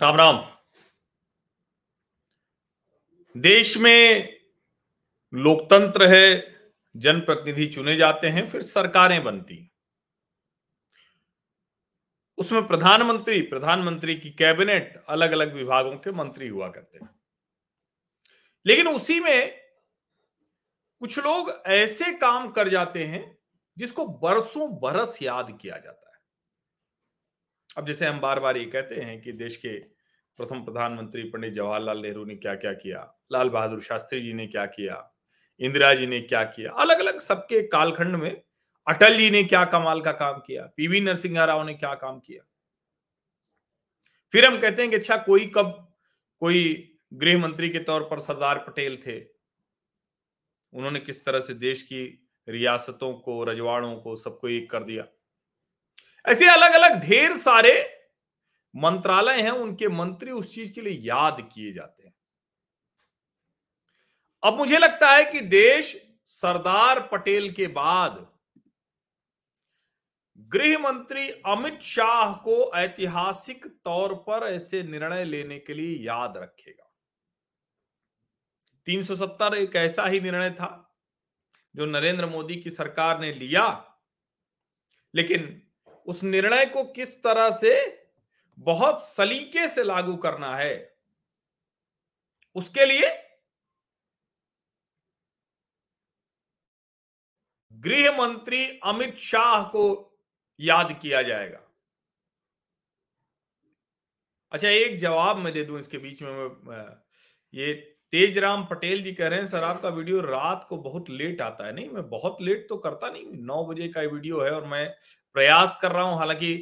[0.00, 0.46] राम राम।
[3.36, 4.38] देश में
[5.34, 6.56] लोकतंत्र है
[6.96, 9.70] जनप्रतिनिधि चुने जाते हैं फिर सरकारें बनती।
[12.40, 17.10] उसमें प्रधानमंत्री प्रधानमंत्री की कैबिनेट अलग अलग विभागों के मंत्री हुआ करते हैं।
[18.66, 19.56] लेकिन उसी में
[21.00, 23.38] कुछ लोग ऐसे काम कर जाते हैं
[23.78, 26.20] जिसको बरसों बरस याद किया जाता है।
[27.76, 29.78] अब जैसे हम बार बार ये कहते हैं कि देश के
[30.36, 32.72] प्रथम प्रधानमंत्री पंडित जवाहरलाल नेहरू ने क्या क्या?
[32.72, 35.12] किया लाल बहादुर शास्त्री जी ने क्या किया?
[35.60, 36.72] इंदिरा जी ने क्या किया?
[36.72, 38.42] अलग अलग सबके कालखंड में
[38.90, 40.70] अटल जी ने क्या कमाल का काम किया?
[40.76, 42.42] पीवी नरसिंह राव ने क्या काम किया?
[44.32, 45.94] फिर हम कहते हैं कि अच्छा कोई कब,
[46.38, 49.24] कोई गृह मंत्री के तौर पर सरदार पटेल थे?
[50.72, 55.04] उन्होंने किस तरह से देश की रियासतों को, रजवाड़ों को सबको एक कर दिया?
[56.26, 58.02] ऐसे अलग अलग ढेर सारे
[58.76, 62.14] मंत्रालय हैं, उनके मंत्री उस चीज़ के लिए याद किए जाते हैं।
[64.42, 68.39] अब मुझे लगता है कि देश सरदार पटेल के बाद
[70.52, 76.92] गृह मंत्री अमित शाह को ऐतिहासिक तौर पर ऐसे निर्णय लेने के लिए याद रखेगा।
[78.86, 80.98] 370 एक ऐसा ही निर्णय था
[81.76, 83.98] जो नरेंद्र मोदी की सरकार ने लिया।
[85.14, 85.62] लेकिन
[86.06, 88.04] उस निर्णय को किस तरह से,
[88.58, 90.98] बहुत सलीके से लागू करना है,
[92.54, 93.36] उसके लिए
[97.72, 100.09] गृह मंत्री अमित शाह को
[100.60, 101.60] याद किया जाएगा।
[104.52, 106.30] अच्छा एक जवाब मैं दे दूँ इसके बीच में
[107.54, 107.72] ये
[108.12, 111.66] तेज राम पटेल जी कह रहे हैं, सर, आपका वीडियो रात को बहुत लेट आता
[111.66, 114.88] है। नहीं, मैं बहुत लेट तो करता नहीं नौ बजे का वीडियो है और मैं
[115.36, 116.52] प्रयास कर रहा हूँ, हालाँकि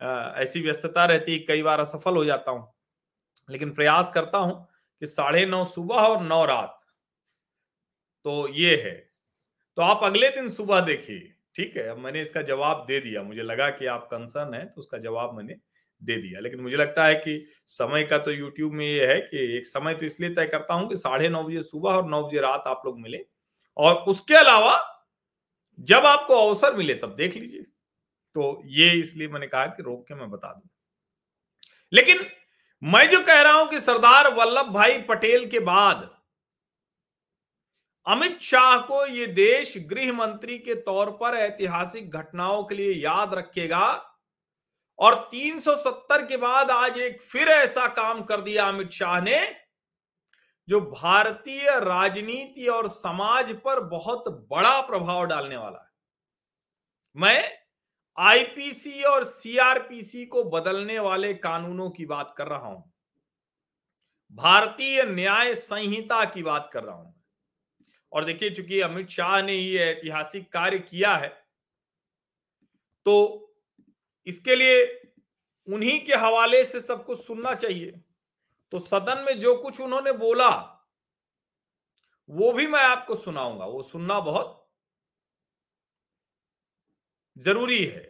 [0.00, 2.72] ऐसी व्यस्तता रहती है कई बार असफल हो जाता हूँ,
[3.48, 4.54] लेकिन प्रयास करता हूँ
[5.02, 6.80] कि साढ़े नौ सुबह और नौ रात।
[8.24, 8.94] तो ये है।
[9.78, 13.42] तो आप अगले दिन सुबह देखिए। ठीक है, अब मैंने इसका जवाब दे दिया। मुझे
[13.42, 15.56] लगा कि आप कंसर्न है तो उसका जवाब मैंने
[16.02, 19.56] दे दिया। लेकिन मुझे लगता है कि समय का तो यूट्यूब में ये है कि
[19.56, 22.40] एक समय तो इसलिए तय करता हूँ कि साढ़े नौ बजे सुबह और नौ बजे
[22.40, 23.24] रात आप लोग मिले।
[23.76, 24.76] और उसके अलावा
[25.78, 27.62] जब आपको अवसर मिले तब देख लीजिए।
[28.36, 30.68] तो ये इसलिए मैंने कहा कि रोक के मैं बता दूँ।
[31.92, 32.26] लेकिन
[32.82, 36.08] मैं जो कह रहा हूँ कि सरदार वल्लभ भाई पटेल के बाद
[38.06, 43.34] अमित शाह को ये देश गृह मंत्री के तौर पर ऐतिहासिक घटनाओं के लिए याद
[43.34, 44.10] रखेगा।
[44.98, 49.40] और 370 के बाद आज एक फिर ऐसा काम कर दिया अमित शाह ने,
[50.68, 55.90] जो भारतीय राजनीति और समाज पर बहुत बड़ा प्रभाव डालने वाला है।
[57.16, 57.50] मैं
[58.18, 62.92] आईपीसी और सीआरपीसी को बदलने वाले कानूनों की बात कर रहा हूँ।
[64.32, 67.14] भारतीय न्याय संहिता की बात कर रहा हूँ
[68.14, 71.28] और देखिए, चूँकि अमित शाह ने ये ऐतिहासिक कार्य किया है
[73.06, 73.14] तो
[74.26, 74.84] इसके लिए
[75.68, 77.90] उन्हीं के हवाले से सब कुछ सुनना चाहिए।
[78.72, 80.50] तो सदन में जो कुछ उन्होंने बोला,
[82.28, 84.60] वो भी मैं आपको सुनाऊँगा। वो सुनना बहुत
[87.36, 88.02] ज़रूरी है,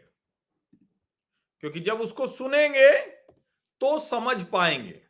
[1.63, 2.91] क्योंकि जब उसको सुनेंगे
[3.81, 5.01] तो समझ पाएँगे।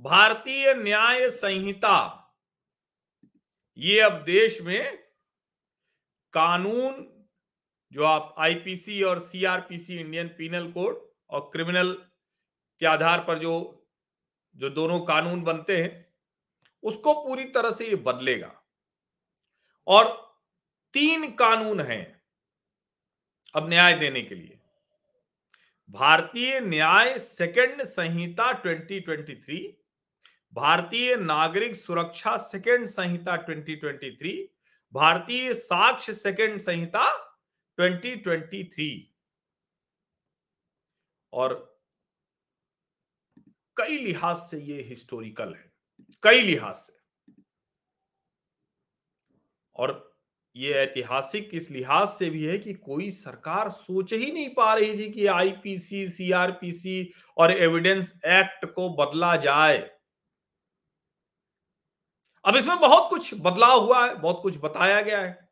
[0.00, 2.19] भारतीय न्याय संहिता
[3.80, 4.96] ये अब देश में
[6.32, 7.26] कानून,
[7.92, 11.92] जो आप आईपीसी और सीआरपीसी इंडियन पीनल कोड और क्रिमिनल
[12.80, 13.76] के आधार पर जो
[14.56, 16.14] जो दोनों कानून बनते हैं,
[16.82, 18.62] उसको पूरी तरह से ये बदलेगा।
[19.86, 20.36] और
[20.94, 22.22] तीन कानून हैं
[23.54, 24.58] अब न्याय देने के लिए।
[25.90, 29.79] भारतीय न्याय सेकंड संहिता 2023
[30.56, 34.34] भारतीय नागरिक सुरक्षा सेकेंड संहिता 2023
[34.94, 37.06] भारतीय साक्ष्य सेकेंड संहिता
[37.78, 38.90] 2023
[41.32, 41.54] और
[43.76, 45.70] कई लिहाज से ये हिस्टोरिकल है,
[46.22, 46.92] कई लिहाज से।
[49.76, 49.92] और
[50.56, 54.98] ये ऐतिहासिक इस लिहाज से भी है कि कोई सरकार सोच ही नहीं पा रही
[54.98, 59.78] थी कि आईपीसी सीआरपीसी और एविडेंस एक्ट को बदला जाए।
[62.44, 65.48] अब इसमें बहुत कुछ बदलाव हुआ है, बहुत कुछ बताया गया है।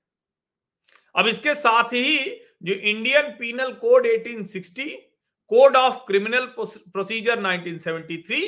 [1.15, 2.19] अब इसके साथ ही
[2.63, 4.89] जो Indian penal code 1860
[5.51, 8.43] code of criminal procedure 1973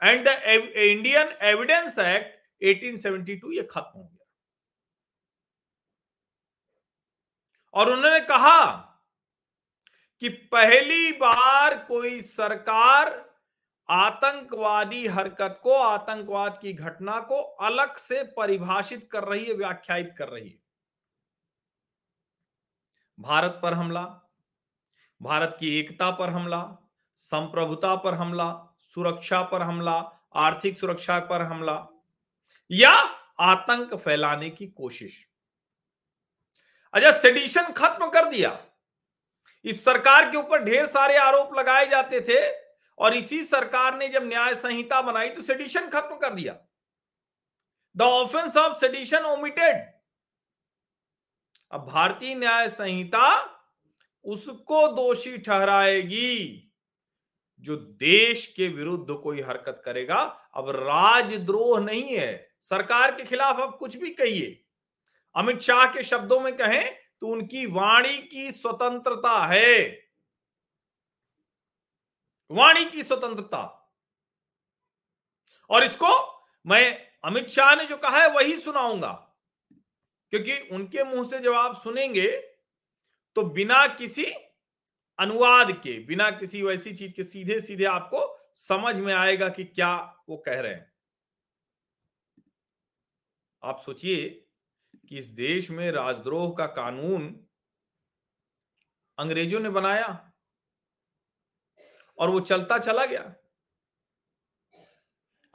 [0.00, 0.34] and the
[0.76, 2.32] Indian evidence act
[2.62, 4.26] 1872 ये खत्म हो गया।
[7.74, 8.64] और उन्होंने कहा
[10.22, 13.10] कि पहली बार कोई सरकार
[13.88, 20.28] आतंकवादी हरकत को, आतंकवाद की घटना को अलग से परिभाषित कर रही है, व्याख्यायित कर
[20.28, 20.58] रही है।
[23.20, 24.02] भारत पर हमला,
[25.22, 26.76] भारत की एकता पर हमला,
[27.14, 31.86] संप्रभुता पर हमला, सुरक्षा पर हमला, आर्थिक सुरक्षा पर हमला,
[32.70, 32.92] या
[33.40, 35.28] आतंक फैलाने की कोशिश।
[36.94, 38.58] अच्छा सेडिशन खत्म कर दिया।
[39.64, 42.63] इस सरकार के ऊपर ढेर सारे आरोप लगाए जाते थे
[42.98, 46.56] और इसी सरकार ने जब न्याय संहिता बनाई तो सेडिशन खत्म कर दिया।
[47.96, 49.82] The offence of sedition omitted
[51.72, 53.30] अब भारतीय न्याय संहिता
[54.24, 56.72] उसको दोषी ठहराएगी,
[57.60, 60.16] जो देश के विरुद्ध कोई हरकत करेगा।
[60.54, 64.60] अब राजद्रोह नहीं है। सरकार के खिलाफ अब कुछ भी कहिए।
[65.34, 70.03] अमित शाह के शब्दों में कहें तो उनकी वाणी की स्वतंत्रता है।
[72.50, 73.62] वाणी की स्वतंत्रता।
[75.70, 76.08] और इसको
[76.66, 79.12] मैं अमित शाह ने जो कहा है, वही सुनाऊँगा।
[80.32, 82.30] क्योंकि उनके मुँह से जब आप सुनेंगे
[83.36, 84.24] तो बिना किसी
[85.18, 89.94] अनुवाद के, बिना किसी वैसी चीज़ के सीधे सीधे आपको समझ में आएगा कि क्या
[90.28, 90.92] वो कह रहे हैं।
[93.62, 94.28] आप सोचिए
[95.08, 97.46] कि इस देश में राजद्रोह का कानून
[99.18, 100.32] अंग्रेज़ों ने बनाया
[102.18, 103.34] और वो चलता चला गया।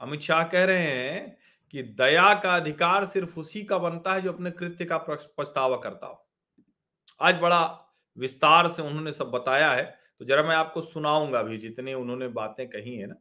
[0.00, 1.36] अमित शाह कह रहे हैं
[1.74, 6.06] कि दया का अधिकार सिर्फ़ उसी का बनता है जो अपने कृत्य का पछतावा करता
[6.06, 6.26] हो।
[7.20, 7.62] आज बड़ा
[8.16, 9.82] विस्तार से उन्होंने सब बताया है
[10.20, 13.14] तो जरा मैं आपको सुनाऊँगा भी जितने उन्होंने बातें कही है ना,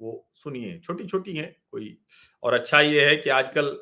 [0.00, 1.96] वो सुनिए। छोटी छोटी है कोई,
[2.42, 3.78] और अच्छा ये है कि आजकल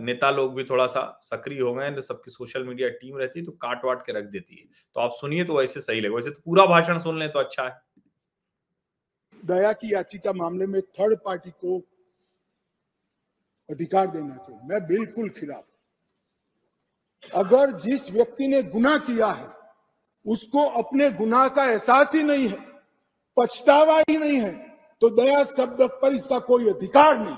[0.00, 3.52] नेता लोग भी थोड़ा सा सक्रिय हो गए सबकी सोशल मीडिया टीम रहती है तो
[3.54, 4.64] काट वाट के रख देती है।
[4.96, 7.64] तो आप सुनिए तो वैसे सही लगे वैसे तो पूरा भाषण सुन लें तो अच्छा
[7.64, 7.70] है।
[9.42, 11.78] दया की याचिका मामले में थर्ड पार्टी को
[13.68, 15.64] अधिकार देना चाहिए। मैं बिल्कुल खिलाफ
[17.34, 19.48] अगर जिस व्यक्ति ने गुना किया है,
[20.26, 22.58] उसको अपने गुनाह का एहसास ही नहीं है,
[23.36, 24.52] पछतावा ही नहीं है
[25.02, 27.36] तो दया शब्द पर इसका कोई अधिकार नहीं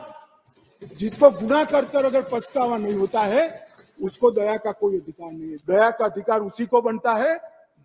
[0.96, 3.68] जिसको गुनाह कर कर अगर पछतावा नहीं होता है,
[4.00, 7.38] उसको दया का कोई अधिकार नहीं है। दया का अधिकार उसी को बनता है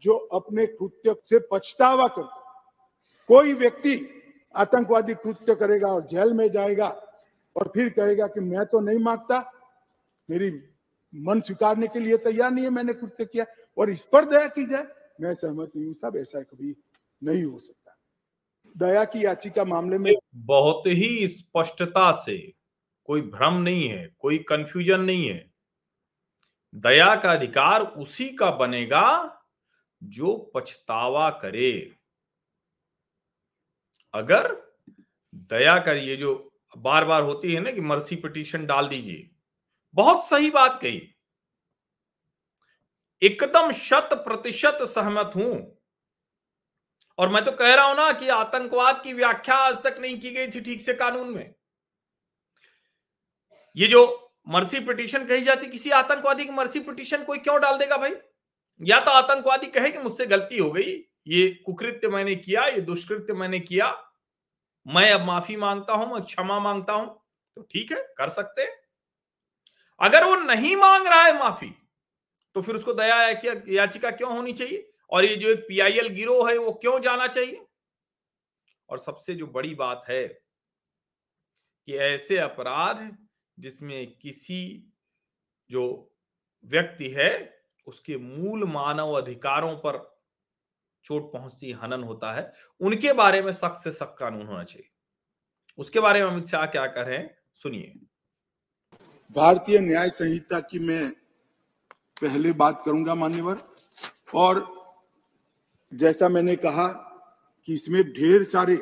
[0.04, 2.39] जो अपने कृत्य से पछतावा करता
[3.30, 3.94] कोई व्यक्ति
[4.56, 6.88] आतंकवादी कृत्य करेगा और जेल में जाएगा
[7.56, 9.40] और फिर कहेगा कि मैं तो नहीं माँगता
[10.30, 10.50] मेरी
[11.14, 13.46] मन स्वीकारने के लिए तैयार नहीं है, मैंने कृत्य किया
[13.78, 14.88] और इस पर दया की जाए,
[15.22, 16.76] मैं सहमत नहीं हूँ, सब ऐसा कभी
[17.22, 17.96] नहीं हो सकता।
[18.76, 22.38] दया की याचिका मामले में बहुत ही स्पष्टता से
[23.06, 25.52] कोई भ्रम नहीं है, कोई कंफ्यूजन नहीं है।
[26.74, 29.06] दया का अधिकार उसी का बनेगा
[30.04, 31.99] जो पछतावा करे।
[34.14, 34.52] अगर
[35.34, 39.30] दया कर, ये जो बार बार होती है ना कि मर्सी पिटीशन डाल दीजिए।
[39.94, 41.16] बहुत सही बात कही।
[43.22, 45.78] एकदम शत प्रतिशत सहमत हूँ।
[47.18, 50.32] और मैं तो कह रहा हूँ ना कि आतंकवाद की व्याख्या आज तक नहीं की
[50.32, 51.54] गई थी ठीक से कानून में।
[53.76, 57.98] ये जो मर्सी पिटीशन कही जाती, किसी आतंकवादी की मर्सी पिटीशन कोई क्यों डाल देगा
[57.98, 58.14] भाई?
[58.82, 60.92] या तो आतंकवादी कहे कि मुझसे गलती हो गई,
[61.28, 64.09] ये कुकृत्य मैंने किया, ये दुष्कृत्य मैंने किया
[64.90, 67.08] मैं अब माफ़ी माँगता हूँ, मैं क्षमा माँगता हूँ
[67.58, 68.72] तो ठीक है, कर सकते हैं।
[70.02, 71.70] अगर वो नहीं मांग रहा है माफ़ी
[72.56, 73.18] तो फिर उसको दया
[73.72, 74.90] याचिका क्यों होनी चाहिए?
[75.12, 77.66] और ये जो एक पीआईएल गिरोह है, वो क्यों जाना चाहिए?
[78.90, 80.28] और सबसे जो बड़ी बात है
[81.88, 83.10] कि ऐसे अपराध
[83.58, 84.62] जिसमें किसी
[85.70, 85.84] जो
[86.66, 87.32] व्यक्ति है,
[87.88, 89.98] उसके मूल मानव अधिकारों पर
[91.06, 94.90] चोट पहुँचती हनन होता है, उनके बारे में सख्त से सख्त कानून होना चाहिए।
[95.78, 97.94] उसके बारे में अमित शाह क्या कह रहे हैं, सुनिए।
[99.36, 101.12] भारतीय न्याय संहिता की मैं
[102.22, 103.62] पहले बात करूँगा, मान्यवर।
[104.36, 104.68] और
[105.94, 106.88] जैसा मैंने कहा
[107.68, 108.82] कि इसमें ढेर सारे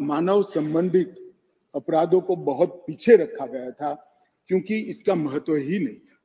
[0.00, 1.34] मानव संबंधित
[1.74, 3.92] अपराधों को बहुत पीछे रखा गया था,
[4.48, 6.18] क्योंकि इसका महत्व ही नहीं था।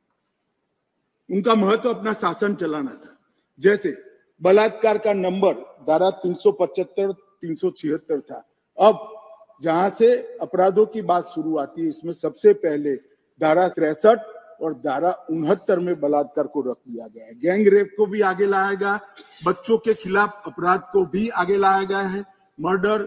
[1.30, 3.18] उनका महत्व अपना शासन चलाना था।
[3.60, 5.54] जैसे बलात्कार का नंबर
[5.88, 7.12] धारा 375
[7.42, 9.10] 376 था। अब
[9.64, 12.96] जहाँ से अपराधों की बात शुरू आती है, इसमें सबसे पहले
[13.42, 14.20] धारा तिरसठ
[14.62, 18.46] और धारा उनहत्तर में बलात्कार को रख दिया गया है। गैंग रेप को भी आगे
[18.46, 19.00] लाया गया,
[19.46, 22.24] बच्चों के खिलाफ अपराध को भी आगे लाया गया है।
[22.62, 23.04] मर्डर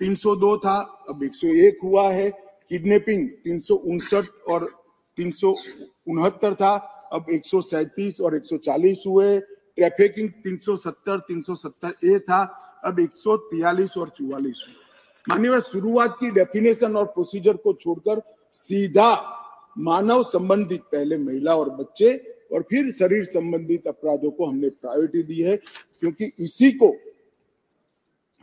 [0.00, 2.30] 302 था, अब 101 हुआ है।
[2.68, 4.70] किडनैपिंग तीन सौ उनसठ और
[5.16, 5.54] तीन सौ
[6.08, 6.74] उनहत्तर था,
[7.12, 7.42] अब एक
[8.20, 9.38] और 140 हुए।
[9.78, 12.42] ट्रैफिकिंग 370 370 ए था।
[12.84, 14.86] अब 143 और 44 हुए
[15.26, 18.22] मान्यवर शुरुआत की डेफिनेशन और प्रोसीजर को छोड़कर
[18.54, 19.10] सीधा
[19.78, 22.16] मानव संबंधित, पहले महिला और बच्चे
[22.52, 26.94] और फिर शरीर संबंधित अपराधों को हमने प्रायोरिटी दी है, क्योंकि इसी को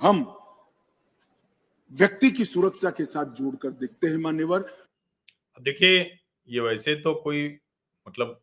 [0.02, 0.22] हम
[1.92, 4.66] व्यक्ति की सुरक्षा के साथ जोड़कर देखते हैं, मान्यवर।
[5.62, 6.00] देखिए,
[6.50, 7.48] ये वैसे तो कोई
[8.08, 8.40] मतलब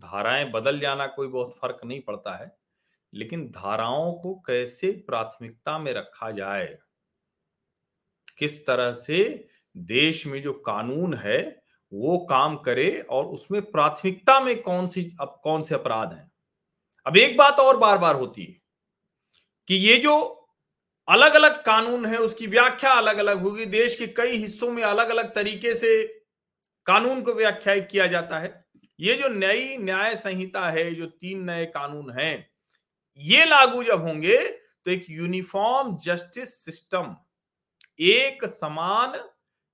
[0.00, 2.58] धाराएँ बदल जाना कोई बहुत फ़र्क नहीं पड़ता है,
[3.14, 6.78] लेकिन धाराओं को कैसे प्राथमिकता में रखा जाए?
[8.38, 11.62] किस तरह से देश में जो कानून है,
[11.92, 16.30] वो काम करे और उसमें प्राथमिकता में कौन सी, अब कौन से अपराध हैं?
[17.06, 18.60] अब एक बात और बार बार होती है
[19.68, 20.42] कि ये जो
[21.08, 25.08] अलग अलग कानून है, उसकी व्याख्या अलग अलग होगी। देश के कई हिस्सों में अलग
[25.08, 26.06] अलग तरीके से
[26.86, 28.65] कानून को व्याख्या किया जाता है।
[28.98, 32.46] ये जो नई न्याय संहिता है जो तीन नए कानून हैं,
[33.20, 34.36] ये लागू जब होंगे
[34.86, 37.16] तो एक यूनिफॉर्म जस्टिस सिस्टम,
[37.98, 39.18] एक समान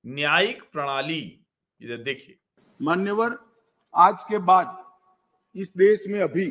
[0.04, 1.20] न्यायिक प्रणाली
[1.80, 2.36] देखिए।
[2.80, 3.38] मान्यवर,
[3.94, 4.78] आज के बाद
[5.54, 6.46] इस देश में अभी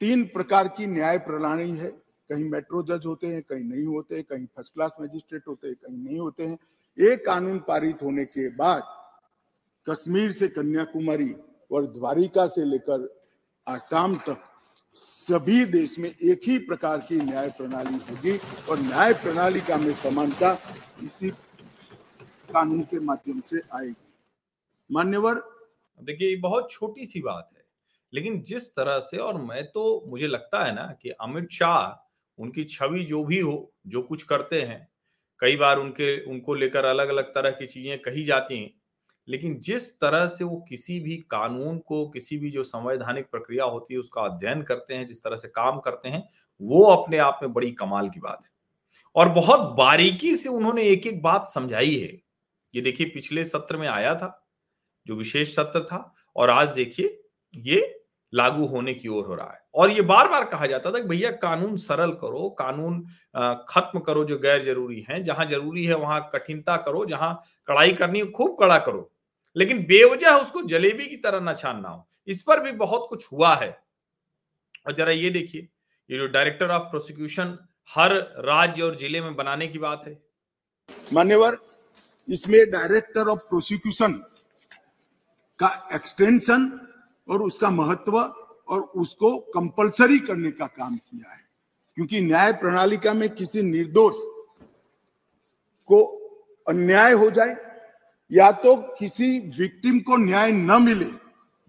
[0.00, 1.90] तीन प्रकार की न्याय प्रणाली है।
[2.30, 5.96] कहीं मेट्रो जज होते हैं, कहीं नहीं होते, कहीं फ़र्स्ट क्लास मजिस्ट्रेट होते हैं, कहीं
[5.98, 6.58] नहीं होते हैं।
[6.98, 8.82] एक कानून पारित होने के बाद
[9.86, 11.34] कश्मीर से कन्याकुमारी
[11.72, 13.08] और द्वारिका से लेकर
[13.66, 14.42] आसाम तक
[14.96, 18.36] सभी देश में एक ही प्रकार की न्याय प्रणाली होगी
[18.70, 20.56] और न्याय प्रणाली का में समानता
[21.04, 21.30] इसी
[22.50, 23.94] कानून के माध्यम से आएगी।
[24.90, 25.42] मान्यवर?
[26.00, 27.64] देखिए बहुत छोटी सी बात है,
[28.12, 32.64] लेकिन जिस तरह से, और मैं तो मुझे लगता है ना कि अमित शाह, उनकी
[32.64, 34.86] छवि जो भी हो, जो कुछ करते हैं,
[35.40, 38.70] कई बार उनके, उनको लेकर अलग अलग तरह की चीज़ें कही जाती हैं
[39.28, 43.94] लेकिन जिस तरह से वो किसी भी कानून को, किसी भी जो संवैधानिक प्रक्रिया होती
[43.94, 46.28] है, उसका अध्ययन करते हैं, जिस तरह से काम करते हैं,
[46.60, 48.50] वो अपने आप में बड़ी कमाल की बात है।
[49.16, 52.22] और बहुत बारीकी से उन्होंने एक एक बात समझाई है।
[52.74, 54.48] ये देखिए, पिछले सत्र में आया था,
[55.06, 57.24] जो विशेष सत्र था, और आज देखिए,
[57.56, 57.98] ये
[58.34, 61.08] लागू होने की ओर हो रहा है। और ये बार बार कहा जाता था कि
[61.08, 63.00] भैया, कानून सरल करो, कानून
[63.68, 68.18] खत्म करो जो गैर ज़रूरी है, जहाँ ज़रूरी है, वहाँ कठिनता करो, जहाँ कड़ाई करनी
[68.18, 69.11] है, खूब कड़ा करो।
[69.56, 73.54] लेकिन बेवजह उसको जलेबी की तरह न छानना हो। इस पर भी बहुत कुछ हुआ
[73.54, 73.82] है।
[74.86, 75.68] और जरा ये देखिए,
[76.10, 77.58] ये जो डायरेक्टर ऑफ़ प्रोसिक्यूशन
[77.94, 80.22] हर राज्य और ज़िले में बनाने की बात है।
[81.12, 81.58] मान्यवर,
[82.28, 84.12] इसमें डायरेक्टर ऑफ़ प्रोसिक्यूशन
[85.58, 86.80] का एक्सटेंशन
[87.28, 88.18] और उसका महत्व
[88.68, 91.40] और उसको कंपलसरी करने का काम किया है।
[91.94, 94.14] क्योंकि न्याय प्रणालिका में किसी निर्दोष
[95.88, 96.04] को
[96.68, 97.71] अन्याय हो जाए
[98.32, 101.10] या तो किसी विक्टिम को न्याय न मिले।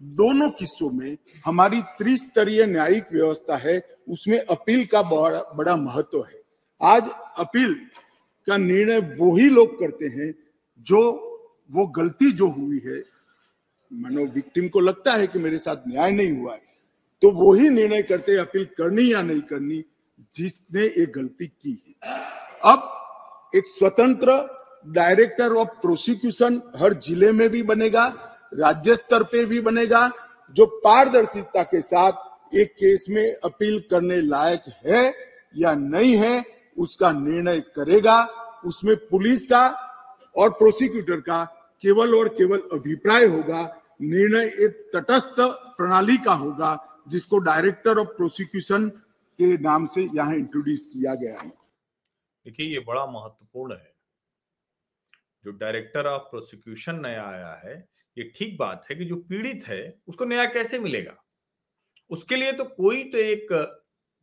[0.00, 6.42] दोनों किस्सों में हमारी त्रिस्तरीय न्यायिक व्यवस्था है, उसमें अपील का बड़ा बड़ा महत्व है।
[6.80, 7.74] आज अपील
[8.46, 10.32] का निर्णय वो ही लोग करते हैं
[10.86, 11.00] जो,
[11.70, 13.02] वो गलती जो हुई है,
[13.90, 16.62] मानो विक्टिम को लगता है कि मेरे साथ न्याय नहीं हुआ है
[17.22, 19.84] तो वो ही निर्णय करते हैं, अपील करनी या नहीं करनी,
[20.34, 21.94] जिसने ये गलती की है।
[22.64, 24.32] अब एक स्वतंत्र
[24.86, 28.06] डायरेक्टर ऑफ़ प्रोसिक्यूशन हर ज़िले में भी बनेगा,
[28.54, 30.10] राज्य स्तर पे भी बनेगा,
[30.56, 35.14] जो पारदर्शिता के साथ एक केस में अपील करने लायक है
[35.56, 36.44] या नहीं है,
[36.76, 38.22] उसका निर्णय करेगा।
[38.64, 39.66] उसमें पुलिस का
[40.36, 41.44] और प्रोसिक्यूटर का
[41.82, 43.62] केवल और केवल अभिप्राय होगा,
[44.02, 45.34] निर्णय एक तटस्थ
[45.76, 48.88] प्रणाली का होगा, जिसको डायरेक्टर ऑफ़ प्रोसिक्यूशन
[49.38, 53.93] के नाम से यहाँ इंट्रोड्यूस किया गया है। देखिए, ये बड़ा महत्वपूर्ण है।
[55.44, 57.76] जो डायरेक्टर ऑफ़ प्रोसिक्यूशन नया आया है,
[58.16, 61.14] ये ठीक बात है कि जो पीड़ित है, उसको न्याय कैसे मिलेगा?
[62.10, 63.52] उसके लिए तो कोई तो एक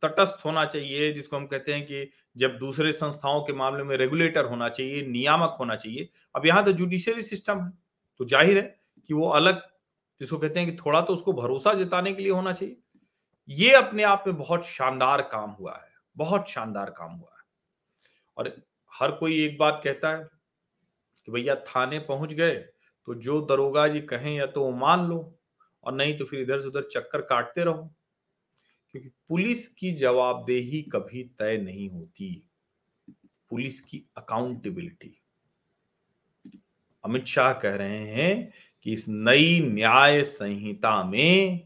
[0.02, 4.44] तटस्थ होना चाहिए, जिसको हम कहते हैं कि जब दूसरे संस्थाओं के मामले में रेगुलेटर
[4.44, 7.70] होना चाहिए, नियामक होना चाहिए। अब यहाँ तो जुडिशियरी सिस्टम है
[8.20, 8.62] तो ज़ाहिर है
[9.10, 9.60] कि वो अलग,
[10.20, 12.76] जिसको कहते हैं कि थोड़ा तो उसको भरोसा जताने के लिए होना चाहिए।
[13.48, 17.44] ये अपने आप में बहुत शानदार काम हुआ है, बहुत शानदार काम हुआ है।
[18.36, 18.54] और
[18.92, 20.28] हर कोई एक बात कहता है
[21.26, 22.54] कि भैया थाने पहुँच गए
[23.08, 25.38] तो जो दरोगा जी कहें या तो वो मान लो
[25.84, 27.94] और नहीं तो फिर इधर से उधर चक्कर काटते रहो।
[28.90, 32.48] क्योंकि पुलिस की जवाबदेही कभी तय नहीं होती।
[33.50, 35.18] पुलिस की अकाउंटेबिलिटी
[37.04, 38.52] अमित शाह कह रहे हैं
[38.82, 41.58] कि इस नई न्याय संहिता में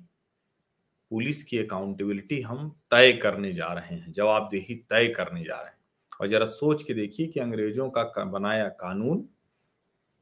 [1.10, 5.78] पुलिस की अकाउंटेबिलिटी हम तय करने जा रहे हैं, जवाबदेही तय करने जा रहे हैं।
[6.20, 9.28] और जरा सोच के देखिए कि अंग्रेज़ों का, बनाया कानून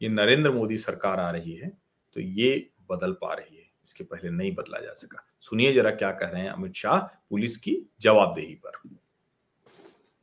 [0.02, 1.68] ये नरेंद्र मोदी सरकार आ रही है
[2.16, 6.10] तो ये बदल पा रही है। इसके पहले नहीं बदला जा सका। सुनिए जरा क्या
[6.10, 6.98] कह रहे हैं अमित शाह
[7.30, 8.78] पुलिस की जवाबदेही पर।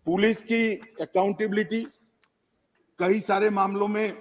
[0.08, 1.84] पुलिस की अकाउंटेबिलिटी
[3.00, 4.12] कई सारे मामलों में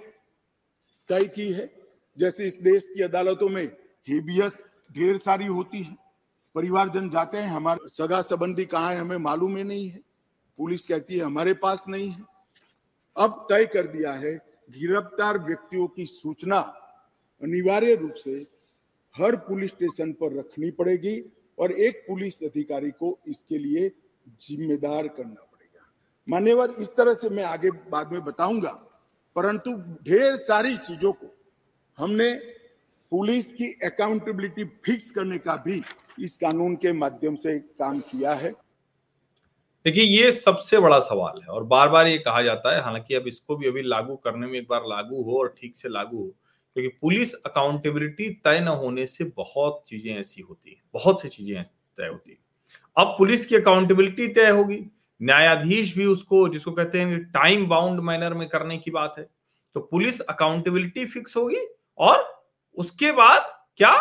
[1.09, 1.69] तय की है।
[2.17, 3.63] जैसे इस देश की अदालतों में
[4.07, 4.59] हेबियस
[4.91, 5.95] ढेर सारी होती है।
[6.55, 9.99] परिवारजन जाते हैं, हमारे सगा संबंधी कहाँ है हमें मालूम ही नहीं है।
[10.59, 12.23] पुलिस कहती है हमारे पास नहीं है।
[13.15, 16.59] अब तय कर दिया है गिरफ़्तार व्यक्तियों की सूचना
[17.41, 18.35] अनिवार्य रूप से
[19.15, 21.21] हर पुलिस स्टेशन पर रखनी पड़ेगी
[21.57, 23.91] और एक पुलिस अधिकारी को इसके लिए
[24.39, 25.91] जिम्मेदार करना पड़ेगा।
[26.27, 28.71] मान्यवर, इस तरह से मैं आगे बाद में बताऊँगा,
[29.35, 29.71] परंतु
[30.03, 31.33] ढेर सारी चीज़ों को
[31.97, 32.33] हमने
[33.11, 35.81] पुलिस की अकाउंटेबिलिटी फिक्स करने का भी
[36.19, 38.53] इस कानून के माध्यम से काम किया है।
[39.85, 43.27] देखिए, ये सबसे बड़ा सवाल है और बार बार ये कहा जाता है, हालाँकि अब
[43.27, 46.27] इसको भी अभी लागू करने में एक बार लागू हो और ठीक से लागू हो,
[46.75, 51.63] क्योंकि पुलिस अकाउंटेबिलिटी तय न होने से बहुत चीज़ें ऐसी होती हैं, बहुत सी चीज़ें
[51.63, 52.37] तय होती है।
[52.97, 54.79] अब पुलिस की अकाउंटेबिलिटी तय होगी,
[55.21, 59.27] न्यायाधीश भी उसको, जिसको कहते हैं टाइम बाउंड मैनर में करने की बात है
[59.75, 61.65] तो पुलिस अकाउंटेबिलिटी फिक्स होगी
[61.99, 62.23] और
[62.77, 63.41] उसके बाद
[63.77, 63.91] क्या?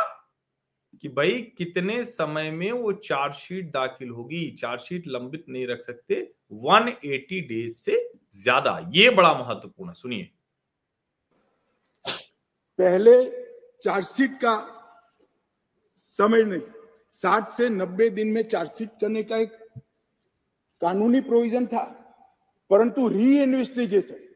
[1.01, 4.51] कि भाई कितने समय में वो चार्जशीट दाखिल होगी?
[4.51, 10.31] चार्जशीट लंबित नहीं रख सकते। 180 डेज़ से ज़्यादा। ये बड़ा महत्वपूर्ण है। सुनिए।
[12.79, 13.31] पहले
[13.83, 14.77] चार्जशीट का
[15.97, 16.61] समय नहीं।
[17.15, 19.53] साठ से नब्बे दिन में चार्जशीट करने का एक
[20.81, 21.85] कानूनी प्रोविज़न था।
[22.71, 24.29] परंतु री इन्वेस्टिगेशन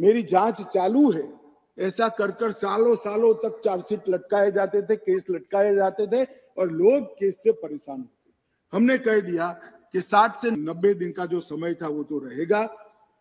[0.00, 1.35] मेरी जाँच चालू है।
[1.78, 6.24] ऐसा कर कर सालों सालों तक चार्जशीट लटकाए जाते थे, केस लटकाए जाते थे
[6.58, 8.32] और लोग केस से परेशान होते
[8.72, 9.48] हमने कह दिया
[9.92, 12.62] कि 60 से 90 दिन का जो समय था वो तो रहेगा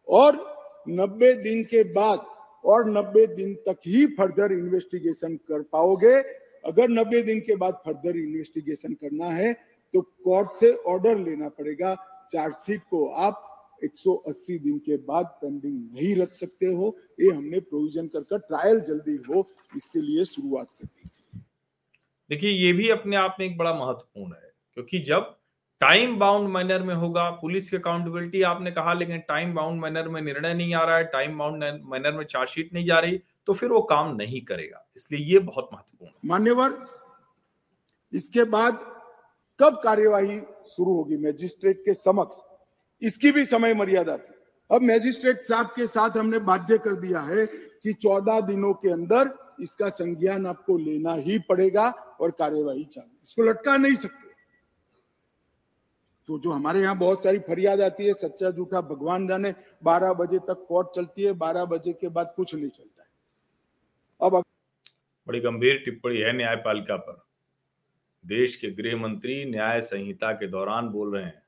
[0.08, 0.36] और
[0.90, 2.26] 90 दिन के बाद
[2.66, 6.16] और 90 दिन तक ही फर्दर इन्वेस्टिगेशन कर पाओगे।
[6.66, 9.54] अगर 90 दिन के बाद फर्दर इन्वेस्टिगेशन करना है
[9.94, 11.96] तो कोर्ट से ऑर्डर लेना पड़ेगा।
[12.32, 13.55] चार्जशीट को आप
[13.86, 18.80] 180 दिन के बाद पेंडिंग नहीं रख सकते हो। ये हमने प्रोविज़न कर कर ट्रायल
[18.82, 21.10] जल्दी हो इसके लिए शुरुआत कर दी।
[22.30, 25.36] देखिए ये भी अपने आप में एक बड़ा महत्वपूर्ण है क्योंकि जब
[25.82, 30.22] टाइम बाउंड मैनर में होगा पुलिस की अकाउंटेबिलिटी आपने कहा लेकिन टाइम बाउंड मैनर में
[30.22, 33.70] निर्णय नहीं आ रहा है टाइम बाउंड मैनर में चार्जशीट नहीं जा रही तो फिर
[33.70, 36.78] वो काम नहीं करेगा। इसलिए ये बहुत महत्वपूर्ण मान्यवर
[38.14, 38.80] इसके बाद
[39.60, 41.18] कब कार्यवाही शुरू होगी?
[41.18, 42.38] मैजिस्ट्रेट के समक्ष।
[43.02, 44.34] इसकी भी समय मर्यादा थी।
[44.70, 49.34] अब मैजिस्ट्रेट साहब के साथ हमने बाध्य कर दिया है कि चौदह दिनों के अंदर
[49.62, 54.24] इसका संज्ञान आपको लेना ही पड़ेगा और कार्यवाही चालू इसको लटका नहीं सकते।
[56.30, 59.54] तो जो हमारे यहाँ बहुत सारी फरियाद आती है सच्चा झूठा भगवान जाने
[59.84, 63.08] बारह बजे तक कोर्ट चलती है बारह बजे के बाद कुछ नहीं चलता है।
[64.22, 64.42] अब
[65.28, 67.24] बड़ी गंभीर टिप्पणी है न्यायपालिका पर।
[68.24, 71.42] देश के गृह मंत्री न्याय संहिता के दौरान बोल रहे हैं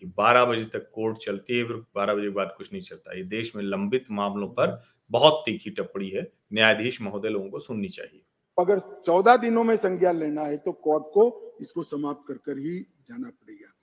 [0.00, 3.16] कि 12 बजे तक कोर्ट चलती है, फिर 12 बजे के बाद कुछ नहीं चलता।
[3.16, 7.88] ये देश में लंबित मामलों पर बहुत तीखी टिप्पणी है। न्यायाधीश महोदय लोगों को सुननी
[7.88, 8.22] चाहिए।
[8.58, 12.80] अगर चौदह दिनों में संज्ञान लेना है तो कोर्ट को इसको समाप्त कर कर ही
[12.80, 13.74] जाना पड़ेगा।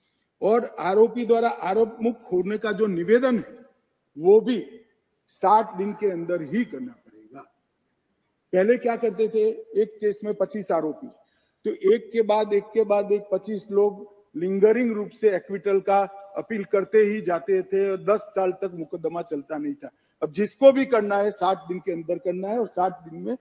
[0.42, 3.66] और आरोपी द्वारा आरोप मुक्त होने का जो निवेदन है,
[4.18, 4.80] वो भी
[5.28, 7.40] साठ दिन के अंदर ही करना पड़ेगा।
[8.52, 9.48] पहले क्या करते थे?
[9.82, 11.08] एक केस में पच्चीस आरोपी।
[11.64, 16.00] तो एक के बाद, एक के बाद एक पच्चीस लोग लिंगरिंग रूप से एक्विटल का
[16.36, 19.90] अपील करते ही जाते थे और दस साल तक मुकदमा चलता नहीं था।
[20.22, 23.36] अब जिसको भी करना है, साठ दिन के अंदर करना है और साठ दिन में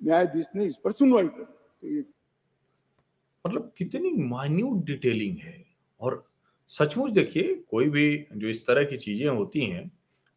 [0.00, 2.02] न्यायाधीश ने इस पर सुनवाई कर तो
[3.44, 5.64] मतलब कितनी माइन्यूट डिटेलिंग है।
[6.00, 6.24] और
[6.72, 9.90] सचमुच देखिए, कोई भी जो इस तरह की चीज़ें होती हैं,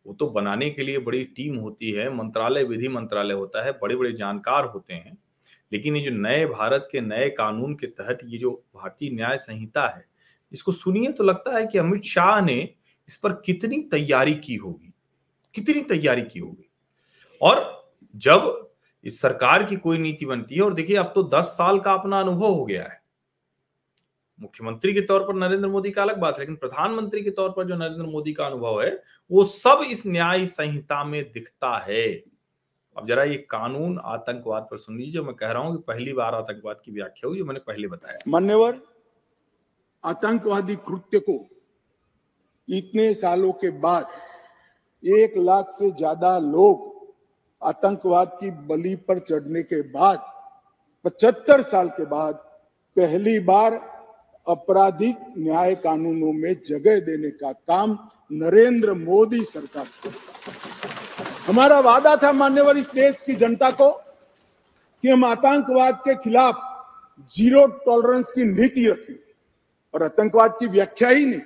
[0.06, 3.96] वो तो बनाने के लिए बड़ी टीम होती है, मंत्रालय, विधि मंत्रालय होता है बड़े
[3.96, 5.18] बड़े जानकार होते हैं।
[5.74, 9.88] लेकिन ये जो नए भारत के नए कानून के तहत ये जो भारतीय न्याय संहिता
[9.88, 10.06] है,
[10.52, 12.58] इसको सुनिए तो लगता है कि अमित शाह ने
[13.10, 14.94] इस पर कितनी तैयारी की होगी,
[15.56, 16.70] कितनी तैयारी की होगी।
[17.42, 18.72] और जब
[19.06, 22.20] इस सरकार की कोई नीति बनती है, और देखिए अब तो दस साल का अपना
[22.20, 23.02] अनुभव हो गया है।
[24.40, 27.68] मुख्यमंत्री के तौर पर नरेंद्र मोदी का अलग बात है, लेकिन प्रधानमंत्री के तौर पर
[27.68, 28.92] जो नरेंद्र मोदी का अनुभव है,
[29.32, 32.24] वो सब इस न्याय संहिता में दिखता है।
[32.96, 36.36] अब जरा ये कानून आतंकवाद पर सुन लीजिए, मैं कह रहा हूँ कि पहली बार
[36.36, 38.80] आतंकवाद की व्याख्या हुई मैंने पहले बताया। मान्यवर,
[40.04, 41.40] आतंकवादी कृत्य को
[42.68, 44.06] इतने सालों के बाद
[45.04, 46.92] एक लाख से ज़्यादा लोग
[47.62, 50.24] आतंकवाद की बलि पर चढ़ने के बाद,
[51.06, 52.36] पचहत्तर साल के बाद
[52.98, 53.74] पहली बार
[54.48, 57.98] आपराधिक न्याय कानूनों में जगह देने का काम
[58.32, 60.83] नरेंद्र मोदी सरकार करता
[61.48, 63.90] हमारा वादा था मान्यवर इस देश की जनता को
[65.04, 66.62] कि हम आतंकवाद के खिलाफ
[67.30, 69.20] ज़ीरो टॉलरेंस की नीति रखेंगे
[69.94, 71.40] और आतंकवाद की व्याख्या ही नहीं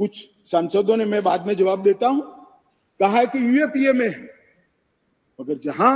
[0.00, 2.20] कुछ सांसदों ने मैं बाद में जवाब देता हूँ।
[3.00, 4.22] कहा है कि यूएपीए में है,
[5.38, 5.94] मगर जहाँ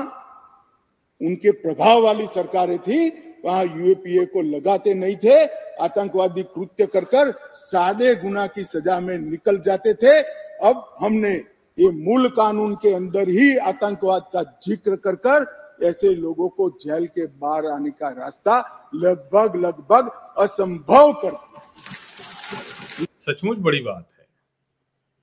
[1.20, 3.08] उनके प्रभाव वाली सरकारें थी,
[3.44, 5.44] वहाँ यूएपीए को लगाते नहीं थे।
[5.84, 10.20] आतंकवादी कृत्य कर कर सादे गुना की सजा में निकल जाते थे।
[10.62, 11.36] अब हमने
[11.78, 15.46] ये मूल कानून के अंदर ही आतंकवाद का ज़िक्र कर कर
[15.82, 18.56] ऐसे लोगों को जेल के बाहर आने का रास्ता
[18.94, 21.36] लगभग लगभग असंभव कर
[23.20, 24.26] सचमुच बड़ी बात है।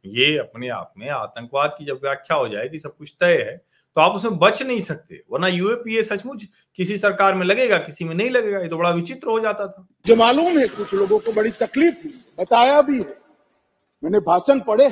[0.05, 3.55] ये अपने आप में आतंकवाद की जब व्याख्या हो जाएगी सब कुछ तय है
[3.97, 6.43] तो आप उसमें बच नहीं सकते। वरना यूएपीए सचमुच
[6.79, 9.85] किसी सरकार में लगेगा किसी में नहीं लगेगा ये तो बड़ा विचित्र हो जाता था।
[10.05, 13.17] जो मालूम है कुछ लोगों को बड़ी तकलीफ़ हुई बताया भी है।
[14.03, 14.87] मैंने भाषण पढ़े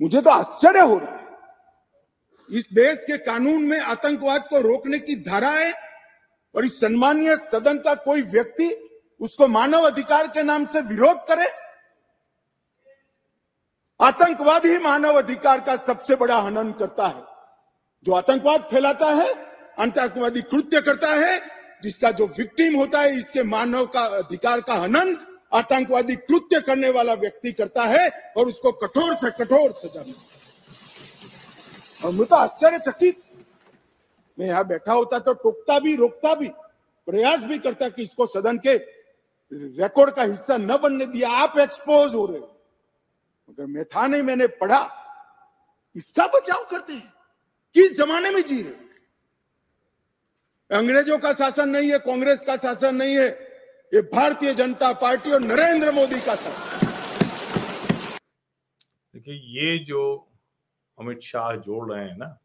[0.00, 1.26] मुझे तो आश्चर्य हो रहा है।
[2.50, 5.72] इस देश के कानून में आतंकवाद को रोकने की धारा है
[6.54, 8.68] और इस सम्मानीय सदन का कोई व्यक्ति
[9.20, 11.46] उसको मानव अधिकार के नाम से विरोध करे?
[14.00, 17.22] आतंकवाद ही मानव अधिकार का सबसे बड़ा हनन करता है।
[18.04, 19.32] जो आतंकवाद फैलाता है,
[19.78, 21.40] आतंकवादी कृत्य करता है,
[21.82, 25.14] जिसका जो विक्टिम होता है, इसके मानव का अधिकार का हनन
[25.52, 30.26] आतंकवादी कृत्य करने वाला व्यक्ति करता है और उसको कठोर से कठोर सजा मिलती
[32.04, 33.22] और तो आश्चर्यचकित।
[34.38, 36.48] मैं यहाँ बैठा होता तो टोकता भी, रोकता भी,
[37.08, 38.74] प्रयास भी करता कि इसको सदन के
[39.52, 42.56] रिकॉर्ड का हिस्सा न बनने दिया। आप एक्सपोज हो रहे हो।
[43.50, 44.80] मगर मैं था नहीं, मैंने पढ़ा।
[45.96, 47.12] इसका बचाव करते हैं।
[47.74, 48.86] किस जमाने में जी रहे
[50.70, 53.47] अंग्रेज़ों का शासन नहीं है, कांग्रेस का शासन नहीं है।
[53.92, 56.86] ये भारतीय जनता पार्टी और नरेंद्र मोदी का शासन
[59.14, 60.00] देखिए, ये जो
[60.98, 62.38] अमित शाह जोड़ रहे हैं ना,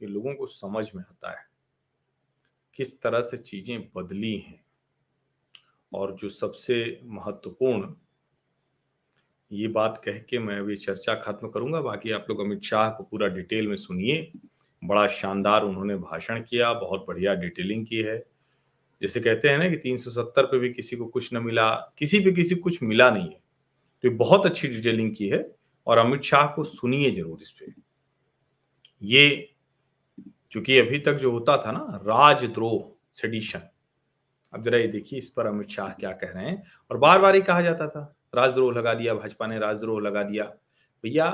[0.00, 1.44] ये लोगों को समझ में आता है
[2.78, 4.60] किस तरह से चीज़ें बदली हैं
[5.92, 7.94] और जो सबसे महत्वपूर्ण,
[9.50, 13.04] ये बात कह के मैं अभी चर्चा खत्म करूँगा। बाकी आप लोग अमित शाह को
[13.04, 14.32] पूरा डिटेल में सुनिए।
[14.82, 18.18] बड़ा शानदार उन्होंने भाषण किया, बहुत बढ़िया डिटेलिंग की है।
[19.02, 22.32] जैसे कहते हैं ना कि 370 पे भी किसी को कुछ न मिला, किसी पे
[22.32, 23.40] किसी कुछ मिला नहीं है।
[24.04, 25.44] तो ये बहुत अच्छी डिटेलिंग की है
[25.86, 27.72] और अमित शाह को सुनिए ज़रूर इस पे।
[29.02, 29.48] ये
[30.52, 33.68] चूँकि अभी तक जो होता था ना, राजद्रोह सेडिशन
[34.52, 37.34] अब जरा ये देखिए इस पर अमित शाह क्या कह रहे हैं। और बार बार
[37.34, 40.44] ही कहा जाता था, राजद्रोह लगा दिया, भाजपा ने राजद्रोह लगा दिया।
[41.04, 41.28] भैया,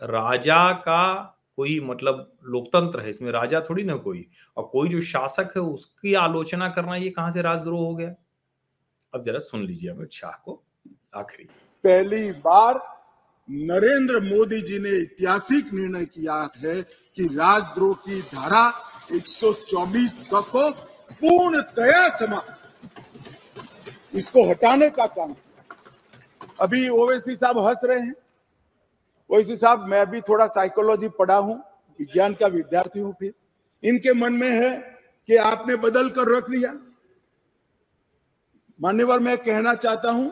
[0.00, 5.52] राजा का कोई मतलब लोकतंत्र है, इसमें राजा थोड़ी ना कोई। और कोई जो शासक
[5.56, 8.14] है, उसकी आलोचना करना ये कहाँ से राजद्रोह हो गया?
[9.14, 10.62] अब जरा सुन लीजिए अमित शाह को,
[11.14, 11.44] आखिरी।
[11.84, 12.74] पहली बार
[13.50, 16.82] नरेंद्र मोदी जी ने ऐतिहासिक निर्णय किया है
[17.16, 18.72] कि राजद्रोह की धारा
[19.12, 20.70] 124 का को
[21.12, 22.56] पूर्णतया समाप्त।
[24.14, 25.34] इसको हटाने का काम।
[26.60, 28.14] अभी ओवैसी साहब हंस रहे हैं।
[29.30, 31.56] ओवैसी साहब, मैं भी थोड़ा साइकोलॉजी पढ़ा हूँ,
[31.98, 33.32] विज्ञान का विद्यार्थी हूँ फिर।
[33.82, 34.70] इनके मन में है
[35.28, 36.72] कि आपने बदल कर रख दिया।
[38.80, 40.30] मान्यवर, मैं कहना चाहता हूँ,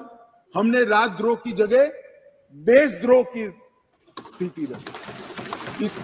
[0.55, 1.93] हमने राजद्रोह की जगह
[2.55, 3.49] देशद्रोह की
[4.19, 5.99] स्थिति रखी। इस,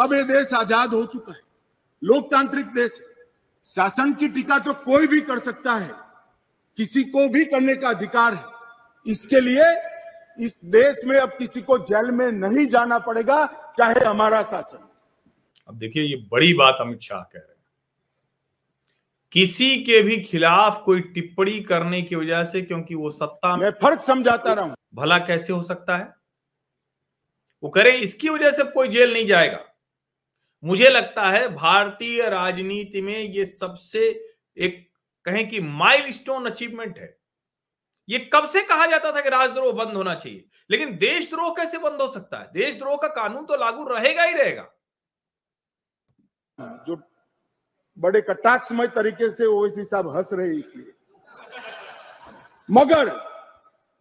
[0.00, 1.40] अब ये देश आज़ाद हो चुका है।
[2.02, 3.00] लोकतांत्रिक देश
[3.66, 5.90] शासन की टीका तो कोई भी कर सकता है।
[6.78, 8.44] किसी को भी करने का अधिकार है।
[9.06, 9.64] इसके लिए
[10.40, 14.88] इस देश में अब किसी को जेल में नहीं जाना पड़ेगा चाहे हमारा शासन।
[15.68, 17.52] अब देखिए ये बड़ी बात अमित शाह कह रहे हैं।
[19.32, 24.00] किसी के भी खिलाफ कोई टिप्पणी करने की वजह से क्योंकि वो सत्ता में फ़र्क
[24.00, 26.14] समझाता रहा। भला कैसे हो सकता है?
[27.62, 29.64] वो करें इसकी वजह से कोई जेल नहीं जाएगा।
[30.64, 34.88] मुझे लगता है भारतीय राजनीति में ये सबसे एक
[35.24, 37.21] कहें कि माइलस्टोन अचीवमेंट है।
[38.08, 40.44] ये कब से कहा जाता था कि राजद्रोह बंद होना चाहिए?
[40.70, 42.50] लेकिन देशद्रोह कैसे बंद हो सकता है?
[42.52, 44.68] देशद्रोह का कानून तो लागू रहेगा ही रहेगा।
[46.86, 46.96] जो
[47.98, 50.92] बड़े कटाक्षमय तरीके से ओवैसी साहब हंस रहे इसलिए।
[52.70, 53.32] मगर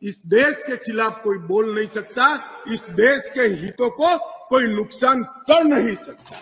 [0.02, 2.26] इस देश के खिलाफ कोई बोल नहीं सकता,
[2.68, 6.40] इस देश के हितों को कोई नुकसान कर नहीं सकता।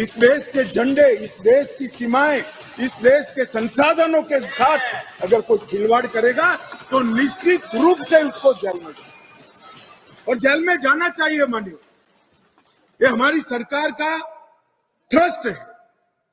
[0.00, 2.42] इस देश के झंडे, इस देश की सीमाएँ,
[2.80, 4.78] इस देश के संसाधनों के साथ
[5.22, 6.54] अगर कोई खिलवाड़ करेगा
[6.90, 8.94] तो निश्चित रूप से उसको जेल में
[10.28, 11.80] और जेल में जाना चाहिए मानियो
[13.02, 14.18] ये हमारी सरकार का
[15.10, 15.66] ट्रस्ट है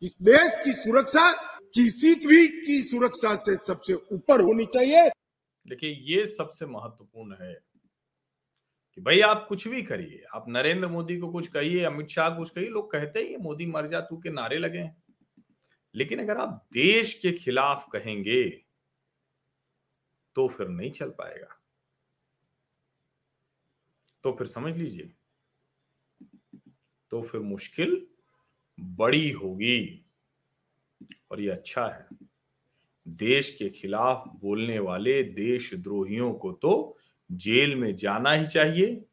[0.03, 1.31] इस देश की सुरक्षा
[1.73, 5.09] किसी भी की सुरक्षा से सबसे ऊपर होनी चाहिए।
[5.67, 7.53] देखिए, ये सबसे महत्वपूर्ण है
[8.95, 12.37] कि भाई आप कुछ भी करिए। आप नरेंद्र मोदी को कुछ कहिए, अमित शाह को
[12.37, 15.03] कुछ कहिए, लोग कहते ही, मोदी मर जा, तू के नारे लगे हैं।
[15.95, 18.62] लेकिन अगर आप देश के खिलाफ कहेंगे
[20.35, 21.59] तो फिर नहीं चल पाएगा।
[24.23, 25.13] तो फिर समझ लीजिए।
[27.11, 28.07] तो फिर मुश्किल
[28.79, 30.05] बड़ी होगी
[31.31, 32.07] और ये अच्छा है।
[33.07, 36.97] देश के खिलाफ बोलने वाले देशद्रोहियों को तो
[37.31, 39.05] जेल में जाना ही चाहिए।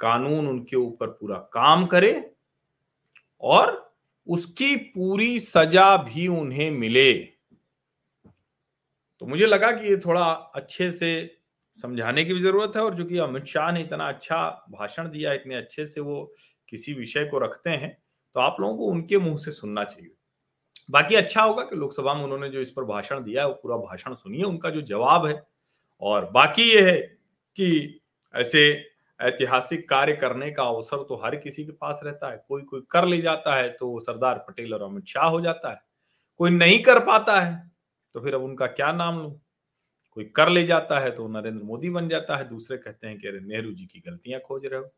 [0.00, 2.34] कानून उनके ऊपर पूरा काम करे
[3.40, 3.94] और
[4.26, 7.33] उसकी पूरी सजा भी उन्हें मिले।
[9.22, 10.24] तो मुझे लगा कि ये थोड़ा
[10.54, 11.10] अच्छे से
[11.74, 14.38] समझाने की भी ज़रूरत है और जो कि अमित शाह ने इतना अच्छा
[14.70, 16.32] भाषण दिया, इतने अच्छे से वो
[16.68, 17.96] किसी विषय को रखते हैं
[18.36, 20.10] तो आप लोगों को उनके मुँह से सुनना चाहिए।
[20.90, 23.76] बाकी अच्छा होगा कि लोकसभा में उन्होंने जो इस पर भाषण दिया है, वो पूरा
[23.78, 25.42] भाषण सुनिए, उनका जो जवाब है।
[26.02, 26.98] और बाकी ये है
[27.58, 28.00] कि
[28.34, 28.66] ऐसे
[29.20, 33.06] ऐतिहासिक कार्य करने का अवसर तो हर किसी के पास रहता है। कोई कोई कर
[33.06, 35.80] ले जाता है तो सरदार पटेल और अमित शाह हो जाता है।
[36.40, 37.54] कोई नहीं कर पाता है
[38.14, 39.40] तो फिर अब उनका क्या नाम लू?
[40.10, 43.28] कोई कर ले जाता है तो नरेंद्र मोदी बन जाता है। दूसरे कहते हैं कि,
[43.28, 44.94] अरे, नेहरू जी की गलतियाँ खोज रहे हो।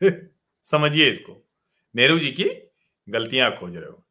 [0.62, 1.48] समझिए इसको।
[1.96, 2.72] नेहरू जी की
[3.08, 4.04] गलतियाँ खोज रहे हो।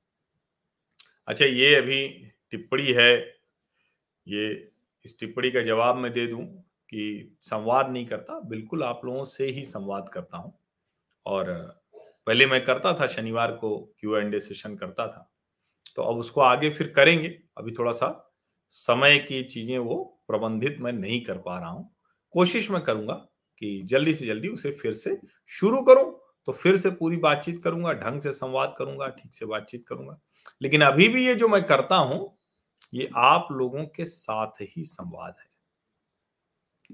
[1.27, 3.37] अच्छा ये अभी टिप्पणी है।
[4.27, 4.71] ये
[5.05, 6.45] इस टिप्पणी का जवाब मैं दे दूँ
[6.89, 10.59] कि संवाद नहीं करता, बिल्कुल आप लोगों से ही संवाद करता हूँ।
[11.25, 11.45] और
[11.97, 15.30] पहले मैं करता था, शनिवार को क्यू एंड ए सेशन करता था।
[15.97, 17.27] तो अब उसको आगे फिर करेंगे।
[17.57, 18.07] अभी थोड़ा सा
[18.73, 19.95] समय की चीज़ें वो
[20.27, 21.89] प्रबंधित मैं नहीं कर पा रहा हूँ।
[22.35, 23.13] कोशिश मैं करूँगा
[23.61, 25.19] कि जल्दी से जल्दी उसे फिर से
[25.51, 26.11] शुरू करूँ
[26.47, 30.19] तो फिर से पूरी बातचीत करूँगा, ढंग से संवाद करूँगा, ठीक से बातचीत करूँगा।
[30.61, 32.37] लेकिन अभी भी ये जो मैं करता हूँ,
[32.93, 35.49] ये आप लोगों के साथ ही संवाद है।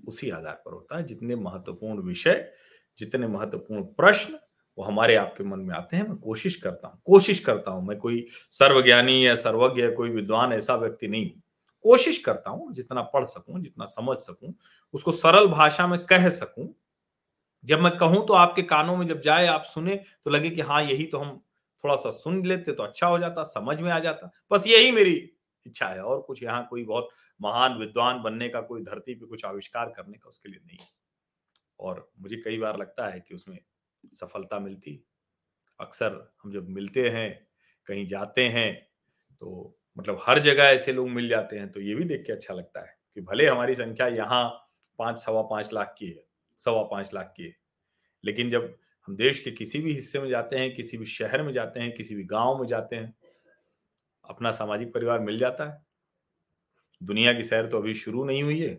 [0.07, 2.51] उसी आधार पर होता है, जितने महत्वपूर्ण विषय,
[2.97, 4.37] जितने महत्वपूर्ण प्रश्न
[4.77, 7.97] वो हमारे आपके मन में आते हैं, मैं कोशिश करता हूँ, कोशिश करता हूँ, मैं
[7.97, 11.31] कोई सर्वज्ञानी या सर्वज्ञ या कोई विद्वान ऐसा व्यक्ति नहीं
[11.85, 14.53] कोशिश करता हूँ, जितना पढ़ सकूँ, जितना समझ सकूँ,
[14.93, 16.67] उसको सरल भाषा में कह सकूँ।
[17.63, 20.83] जब मैं कहूँ तो आपके कानों में जब जाए, आप सुने तो लगे कि हाँ
[20.83, 21.41] यही तो हम
[21.83, 25.13] थोड़ा सा सुन लेते तो अच्छा हो जाता, समझ में आ जाता, बस यही मेरी
[25.65, 27.09] इच्छा है और कुछ यहाँ कोई बहुत
[27.41, 30.85] महान विद्वान बनने का, कोई धरती पे कुछ आविष्कार करने का उसके लिए नहीं
[31.79, 33.59] और मुझे कई बार लगता है कि उसमें
[34.11, 35.03] सफलता मिलती।
[35.79, 37.47] अक्सर हम जब मिलते हैं,
[37.87, 38.73] कहीं जाते हैं
[39.41, 42.53] तो मतलब हर जगह ऐसे लोग मिल जाते हैं तो ये भी देख के अच्छा
[42.53, 44.47] लगता है कि भले हमारी संख्या यहाँ
[44.99, 46.23] पाँच, सवा पाँच लाख की है,
[46.59, 47.55] सवा पाँच लाख की है,
[48.23, 48.75] लेकिन जब
[49.07, 51.93] हम देश के किसी भी हिस्से में जाते हैं, किसी भी शहर में जाते हैं,
[51.93, 53.13] किसी भी गाँव में जाते हैं,
[54.25, 55.85] अपना सामाजिक परिवार मिल जाता है।
[57.01, 58.73] दुनिया की सैर तो अभी शुरू नहीं हुई है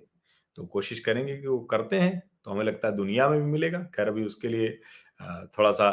[0.59, 3.79] तो कोशिश करेंगे कि वो करते हैं तो हमें लगता है दुनिया में भी मिलेगा,
[3.95, 4.69] खैर अभी उसके लिए
[5.49, 5.91] थोड़ा सा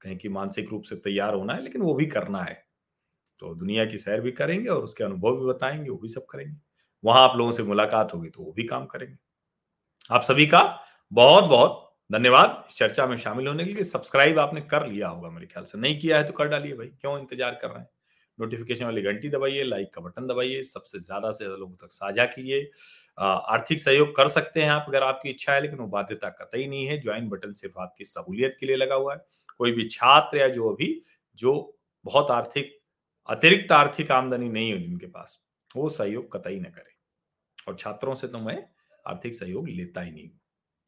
[0.00, 2.54] कहीं की मानसिक रूप से तैयार होना है, लेकिन वो भी करना है।
[3.42, 6.56] तो दुनिया की सैर भी करेंगे और उसके अनुभव भी बताएँगे, वो भी सब करेंगे।
[7.04, 9.16] वहाँ आप लोगों से मुलाकात होगी तो वो भी काम करेंगे।
[10.10, 10.62] आप सभी का
[11.12, 15.46] बहुत बहुत धन्यवाद चर्चा में शामिल होने के लिए सब्सक्राइब आपने कर लिया होगा मेरे
[15.46, 17.88] ख्याल से। नहीं किया है तो कर डालिए भाई। क्यों इंतज़ार कर रहे हैं?
[18.38, 22.24] नोटिफिकेशन वाली घंटी दबाइए लाइक का बटन दबाइए, सबसे ज़्यादा से ज़्यादा लोगों तक साझा
[22.26, 22.70] कीजिए।
[23.18, 26.86] आर्थिक सहयोग कर सकते हैं आप अगर आपकी इच्छा है, लेकिन वो बाध्यता कतई नहीं
[26.86, 29.20] है। ज्वाइन बटन सिर्फ़ आपकी सहूलियत के लिए लगा हुआ है।
[29.58, 31.00] कोई भी छात्र या जो अभी
[31.38, 31.52] जो
[32.04, 32.78] बहुत आर्थिक,
[33.28, 35.38] अतिरिक्त आर्थिक आमदनी नहीं है जिनके पास,
[35.70, 36.94] वो सहयोग कतई न करे।
[37.68, 38.62] और छात्रों से तो मैं
[39.06, 40.28] आर्थिक सहयोग लेता ही नहीं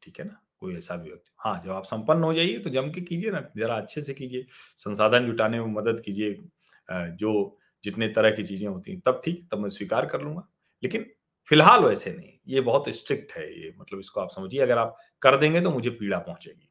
[0.01, 0.39] ठीक है ना?
[0.59, 3.41] कोई ऐसा भी व्यक्ति हाँ जब आप संपन्न हो जाइए तो जम के कीजिए ना,
[3.57, 4.45] जरा अच्छे से कीजिए,
[4.77, 6.33] संसाधन जुटाने में मदद कीजिए
[6.89, 10.47] जो जितने तरह की चीज़ें होती हैं, तब ठीक, तब मैं स्वीकार कर लूँगा।
[10.83, 11.05] लेकिन
[11.51, 15.37] फ़िलहाल वैसे नहीं, ये बहुत स्ट्रिक्ट है ये मतलब इसको आप समझिए, अगर आप कर
[15.37, 16.69] देंगे तो मुझे पीड़ा पहुंचेगी।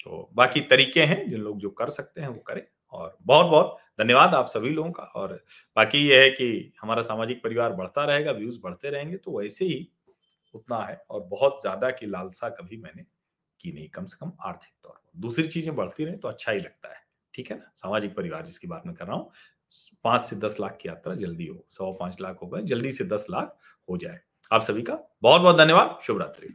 [0.00, 3.76] तो बाकी तरीके हैं, जिन लोग जो कर सकते हैं वो करें, और बहुत बहुत
[4.00, 5.34] धन्यवाद आप सभी लोगों का, और
[5.76, 9.88] बाकी ये है कि हमारा सामाजिक परिवार बढ़ता रहेगा, व्यूज़ बढ़ते रहेंगे तो वैसे ही
[10.54, 13.04] उतना है, और बहुत ज़्यादा की लालसा कभी मैंने
[13.60, 16.60] की नहीं, कम से कम आर्थिक तौर पर। दूसरी चीज़ें बढ़ती रहे तो अच्छा ही
[16.60, 17.05] लगता है।
[17.36, 17.72] ठीक है ना?
[17.76, 19.30] सामाजिक परिवार, जिसकी बात मैं कर रहा हूँ
[20.04, 23.04] पाँच से दस लाख की यात्रा जल्दी हो सौ पाँच लाख हो गए, जल्दी से
[23.04, 23.56] दस लाख
[23.90, 24.20] हो जाए।
[24.52, 26.54] आप सभी का बहुत बहुत धन्यवाद शुभ रात्रि